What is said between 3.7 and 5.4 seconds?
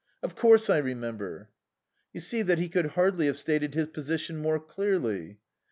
his position more clearly."